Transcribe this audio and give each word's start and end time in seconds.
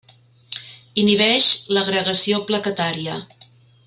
Inhibeix 1.01 1.49
l'agregació 1.77 2.39
plaquetària. 2.51 3.19